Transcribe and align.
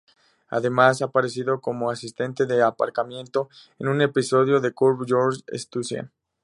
Además, 0.47 1.03
ha 1.03 1.05
aparecido 1.05 1.61
como 1.61 1.91
asistente 1.91 2.47
de 2.47 2.63
aparcamiento 2.63 3.49
en 3.77 3.87
un 3.87 4.01
episodio 4.01 4.59
de 4.59 4.73
"Curb 4.73 5.05
Your 5.05 5.35
Enthusiasm". 5.45 6.07